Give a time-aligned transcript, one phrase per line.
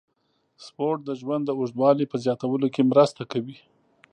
[0.65, 3.57] سپورت د ژوند د اوږدوالي په زیاتولو کې مرسته کوي.